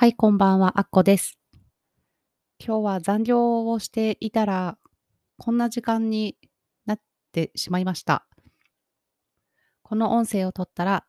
[0.00, 1.40] はい、こんばんは、あっこです。
[2.64, 4.78] 今日は残業をしていたら、
[5.38, 6.36] こんな時間に
[6.86, 7.00] なっ
[7.32, 8.24] てしまいました。
[9.82, 11.04] この音声を取ったら、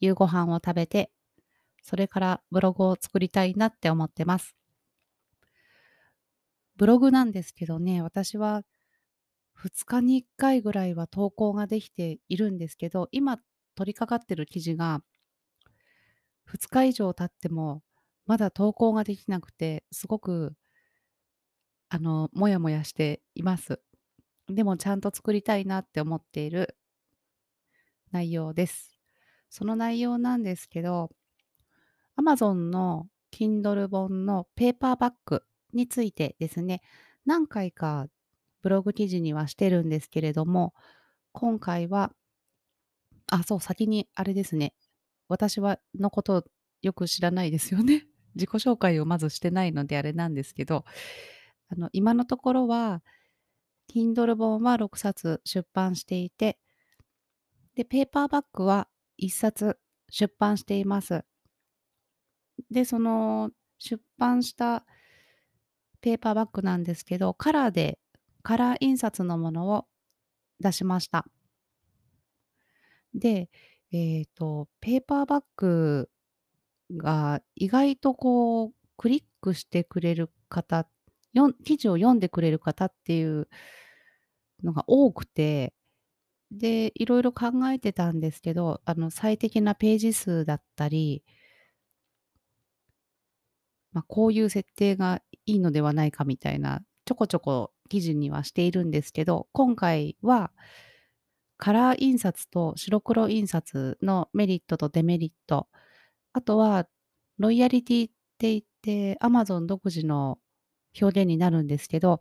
[0.00, 1.10] 夕ご飯を食べて、
[1.82, 4.56] それからブログを作りたいなって思ってます。
[6.76, 8.62] ブログなんですけどね、私は
[9.62, 13.36] 2日に1回ぐらいは投稿ができているんですけど、今
[13.74, 15.02] 取り掛かってる記事が
[16.46, 17.82] 2日以上経っても、
[18.26, 20.54] まだ投稿ができなくて、すごく、
[21.88, 23.80] あの、もやもやしています。
[24.48, 26.76] でもちゃんと作りたいなって思っている
[28.10, 28.98] 内容です。
[29.48, 31.10] その内容なんですけど、
[32.18, 35.42] Amazon の Kindle 本のペーパーバッグ
[35.72, 36.80] についてですね、
[37.24, 38.06] 何回か
[38.62, 40.74] ブログ記事にはしてるんですけれども、
[41.32, 42.12] 今回は、
[43.30, 44.74] あ、そう、先にあれですね。
[45.28, 46.44] 私はのこと
[46.82, 48.06] よく知らないですよね。
[48.34, 50.84] 自己紹介をまずしてないのであれなんですけど、
[51.68, 53.02] あの、今のところは、
[53.88, 56.58] Kindle 本は6冊出版していて、
[57.74, 59.78] で、ペーパーバッグは1冊
[60.10, 61.24] 出版しています。
[62.70, 64.84] で、その出版した
[66.00, 67.98] ペーパーバッグなんですけど、カラーで、
[68.42, 69.86] カラー印刷のものを
[70.60, 71.26] 出しました。
[73.14, 73.50] で、
[74.18, 76.10] えっ、と、ペーパーバッグ
[76.96, 80.88] が意外とこう、クリックしてくれる方、
[81.32, 83.48] よん記事を読んでくれる方っていう
[84.62, 85.74] のが多くて、
[86.50, 91.24] で、いろいろ考えてたんですけど、あの、最適なページ数だったり
[93.96, 100.52] ま、こういう設定がいいのではないかみたいな、ちょこちょこ記事にはしているんですけど、今回は
[101.58, 105.68] カラー印刷と白黒印刷のメリットとデメリット、
[106.32, 106.86] あとは
[107.38, 110.38] ロイヤリティって言って Amazon 独自の
[111.00, 112.20] 表現になるんですけど、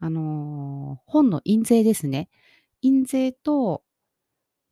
[0.00, 2.28] あの、本の印税ですね。
[2.82, 3.82] 印税と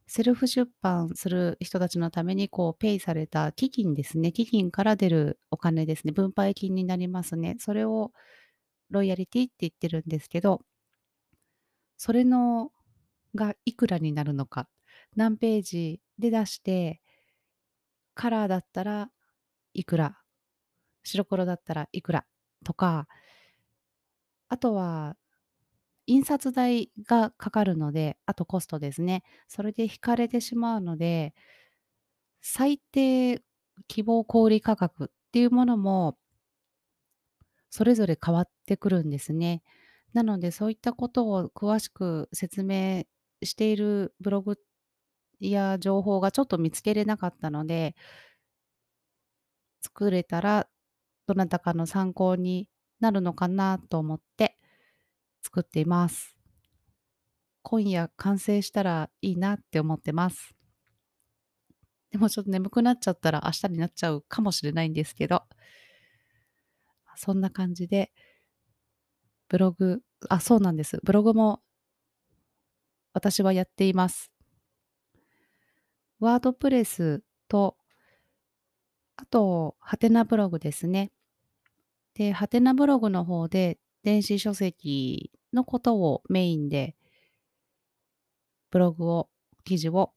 [0.06, 4.32] セルフ出版する人たちのためにこうペイされた基金ですね。
[4.32, 6.12] 基金から出るお金ですね。
[6.12, 7.56] 分配金になりますね。
[7.58, 8.12] それを
[8.90, 10.62] ロイヤリティって言ってるんですけど、
[11.96, 12.70] それの
[13.34, 14.68] がいくらになるのか、
[15.16, 17.00] 何ページで出して、
[18.14, 19.10] カラーだったら
[19.74, 20.18] いくら、
[21.04, 22.26] 白黒だったらいくら
[22.64, 23.08] とか、
[24.48, 25.16] あとは
[26.06, 29.22] 印刷代がかかるので、あとコストですね。
[29.48, 31.34] それで引かれてしまうので、
[32.42, 33.42] 最低
[33.88, 36.16] 希望小売価格っていうものも、
[37.70, 39.62] それぞれ変わってくるんですね。
[40.12, 43.04] なので、そういったことを詳しく説明
[43.44, 44.58] しているブログ
[45.40, 47.94] や情報がちょっと見つけれなかったので、
[49.82, 50.68] 作れたら
[51.26, 52.68] どなたかの参考に
[53.00, 54.56] なるのかなと思って
[55.42, 56.36] 作っています。
[57.62, 60.54] 今夜完成したらいいなって思ってます。
[62.10, 65.42] でもちょっと眠くなっちゃったら明日になっちゃうかもしれないんですけど、
[67.16, 68.12] そんな感じで、
[69.48, 71.00] ブログ、あ、そうなんです。
[71.04, 71.60] ブログも
[73.14, 74.30] 私はやっています。
[76.18, 77.76] ワードプレスと、
[79.16, 81.12] あと、ハテナブログですね。
[82.14, 86.96] で、ハテナブログの方で電子書籍のことをメインで、
[88.70, 89.30] ブログを、
[89.64, 90.12] 記事を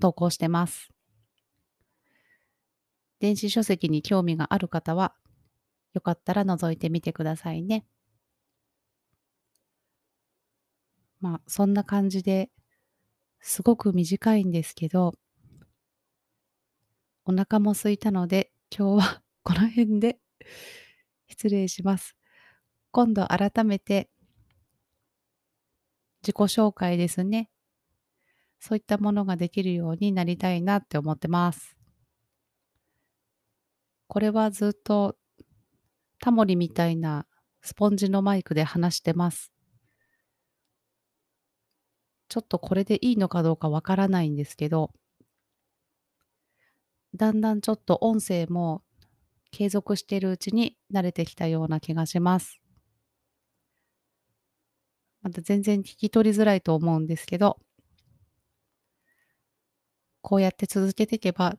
[0.00, 0.90] 投稿してます。
[3.18, 5.14] 電子書籍に興味がある方は、
[5.94, 7.86] よかったら覗いてみてくださいね。
[11.20, 12.50] まあ、そんな感じで
[13.40, 15.14] すごく短いんですけど、
[17.24, 20.18] お腹も空いたので、今日はこの辺で
[21.28, 22.16] 失礼します。
[22.90, 24.10] 今度改めて
[26.22, 27.50] 自己紹介ですね。
[28.58, 31.76] そういったものができるようになりたいなって思ってます。
[34.06, 35.16] これはずっと
[36.20, 37.26] タモリみたいな
[37.62, 39.52] スポンジのマイクで話してます。
[42.30, 44.92] ちょっとこれでいいのかどうかわからないんですけど、
[47.14, 48.82] だんだんちょっと音声も
[49.50, 52.60] 継続しているうちに慣れてきたような気がします。
[55.22, 57.58] また全然聞き取りづらいと思うんですけど、
[60.22, 61.56] こうやって続けていけば、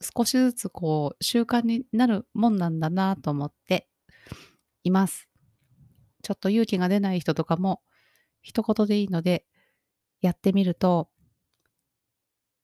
[0.00, 3.88] 少しずつこう習慣になるもんなんだなと思って
[4.84, 5.28] います。
[6.22, 7.82] ちょっと勇気が出ない人とかも
[8.40, 9.44] 一言でいいので
[10.26, 11.08] やってみると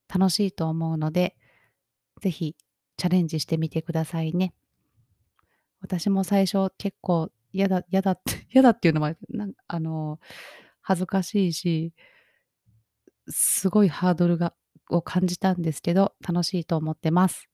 [0.08, 1.36] 楽しいと思うので、
[2.20, 2.56] ぜひ
[2.96, 4.54] チャレンジしてみてくださいね。
[5.80, 10.20] 私も最初結構嫌だ嫌だって 嫌だっていうのは、なんあの、
[10.80, 11.92] 恥ずかしいし
[13.28, 14.54] すごいハードルが
[14.88, 17.48] を感じたんですけど、楽しいと思ってます。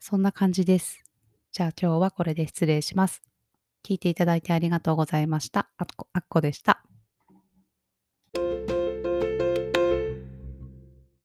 [0.00, 1.04] そんな感じです。
[1.52, 3.22] じゃあ今日はこれで失礼します。
[3.84, 5.70] 聞いていただいてありがとうございました。
[5.76, 6.83] あっこあっこでした。